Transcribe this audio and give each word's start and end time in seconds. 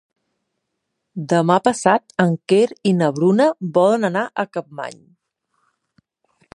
Demà 1.33 1.57
passat 1.67 2.15
en 2.25 2.33
Quer 2.53 2.63
i 2.91 2.95
na 3.03 3.11
Bruna 3.19 3.49
volen 3.77 4.11
anar 4.13 4.27
a 4.45 4.49
Capmany. 4.57 4.99